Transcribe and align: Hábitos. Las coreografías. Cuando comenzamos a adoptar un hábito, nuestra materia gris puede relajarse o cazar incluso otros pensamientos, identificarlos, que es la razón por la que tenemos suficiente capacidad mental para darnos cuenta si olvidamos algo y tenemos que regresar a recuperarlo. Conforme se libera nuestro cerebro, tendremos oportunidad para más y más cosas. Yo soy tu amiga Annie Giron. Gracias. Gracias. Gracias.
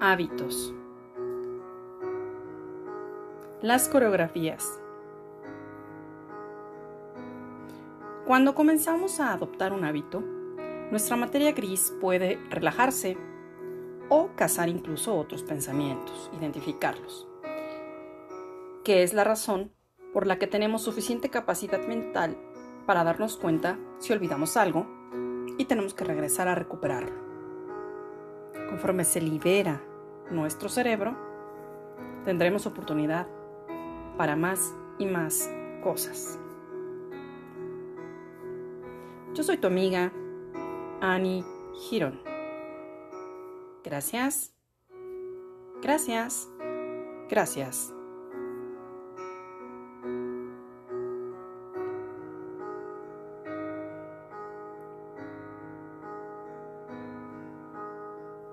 Hábitos. 0.00 0.74
Las 3.62 3.88
coreografías. 3.88 4.80
Cuando 8.26 8.54
comenzamos 8.54 9.20
a 9.20 9.32
adoptar 9.32 9.72
un 9.72 9.84
hábito, 9.84 10.20
nuestra 10.90 11.16
materia 11.16 11.52
gris 11.52 11.94
puede 12.00 12.40
relajarse 12.50 13.16
o 14.08 14.30
cazar 14.34 14.68
incluso 14.68 15.16
otros 15.16 15.42
pensamientos, 15.44 16.30
identificarlos, 16.36 17.28
que 18.82 19.04
es 19.04 19.14
la 19.14 19.24
razón 19.24 19.72
por 20.12 20.26
la 20.26 20.38
que 20.38 20.48
tenemos 20.48 20.82
suficiente 20.82 21.30
capacidad 21.30 21.86
mental 21.86 22.36
para 22.84 23.04
darnos 23.04 23.36
cuenta 23.36 23.78
si 23.98 24.12
olvidamos 24.12 24.56
algo 24.56 24.86
y 25.56 25.64
tenemos 25.66 25.94
que 25.94 26.04
regresar 26.04 26.48
a 26.48 26.54
recuperarlo. 26.54 27.24
Conforme 28.68 29.04
se 29.04 29.20
libera 29.20 29.80
nuestro 30.30 30.68
cerebro, 30.68 31.16
tendremos 32.24 32.66
oportunidad 32.66 33.26
para 34.16 34.36
más 34.36 34.74
y 34.98 35.06
más 35.06 35.50
cosas. 35.82 36.38
Yo 39.34 39.42
soy 39.42 39.56
tu 39.58 39.66
amiga 39.66 40.12
Annie 41.00 41.44
Giron. 41.74 42.20
Gracias. 43.82 44.54
Gracias. 45.82 46.48
Gracias. 47.28 47.93